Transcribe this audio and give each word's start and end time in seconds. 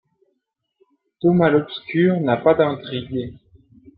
Thomas 1.19 1.51
l'obscur 1.51 2.19
n'a 2.21 2.37
pas 2.37 2.55
d'intrigue. 2.55 3.37